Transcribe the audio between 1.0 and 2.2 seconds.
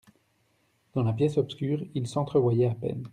la pièce obscure, ils